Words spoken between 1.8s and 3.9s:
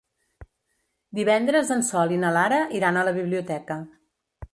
Sol i na Lara iran a la biblioteca.